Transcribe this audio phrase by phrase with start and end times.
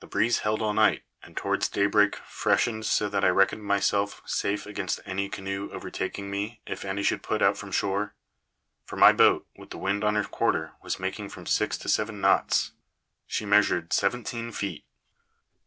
[0.00, 4.66] The breeze held all night, and towards daybreak freshened so that I reckoned myself safe
[4.66, 8.12] against any canoe overtaking me if any should put out from shore;
[8.84, 12.20] for my boat, with the wind on her quarter, was making from six to seven
[12.20, 12.72] knots.
[13.26, 14.84] She measured seventeen feet.